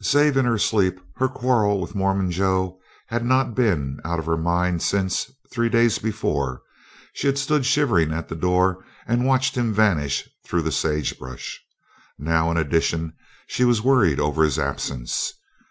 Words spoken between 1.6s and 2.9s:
with Mormon Joe